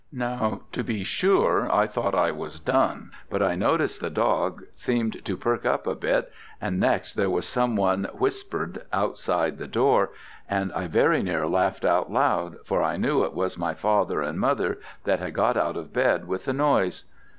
Now 0.11 0.61
to 0.71 0.83
be 0.83 1.03
sure 1.03 1.71
I 1.71 1.85
thought 1.85 2.15
I 2.15 2.31
was 2.31 2.59
done; 2.59 3.11
but 3.29 3.43
I 3.43 3.53
noticed 3.53 4.01
the 4.01 4.09
dog 4.09 4.63
seemed 4.73 5.23
to 5.25 5.37
perk 5.37 5.63
up 5.63 5.85
a 5.85 5.93
bit, 5.93 6.31
and 6.59 6.79
next 6.79 7.13
there 7.13 7.29
was 7.29 7.47
some 7.47 7.75
one 7.75 8.05
whispered 8.11 8.81
outside 8.91 9.59
the 9.59 9.67
door, 9.67 10.09
and 10.49 10.73
I 10.73 10.87
very 10.87 11.21
near 11.21 11.45
laughed 11.47 11.85
out 11.85 12.11
loud, 12.11 12.55
for 12.65 12.81
I 12.81 12.97
knew 12.97 13.23
it 13.23 13.35
was 13.35 13.59
my 13.59 13.75
father 13.75 14.23
and 14.23 14.39
mother 14.39 14.79
that 15.03 15.19
had 15.19 15.35
got 15.35 15.55
out 15.55 15.77
of 15.77 15.93
bed 15.93 16.27
with 16.27 16.45
the 16.45 16.53
noise. 16.53 17.05